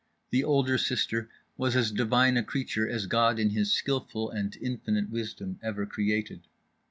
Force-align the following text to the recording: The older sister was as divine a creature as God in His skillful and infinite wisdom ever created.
The 0.31 0.43
older 0.43 0.79
sister 0.79 1.29
was 1.57 1.75
as 1.75 1.91
divine 1.91 2.35
a 2.35 2.41
creature 2.43 2.89
as 2.89 3.05
God 3.05 3.37
in 3.37 3.51
His 3.51 3.71
skillful 3.71 4.31
and 4.31 4.57
infinite 4.59 5.11
wisdom 5.11 5.59
ever 5.61 5.85
created. 5.85 6.47